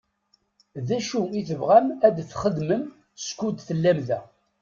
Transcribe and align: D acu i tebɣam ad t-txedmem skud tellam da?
D 0.87 0.89
acu 0.97 1.21
i 1.39 1.41
tebɣam 1.49 1.87
ad 2.07 2.15
t-txedmem 2.17 2.83
skud 3.27 3.57
tellam 3.67 3.99
da? 4.07 4.19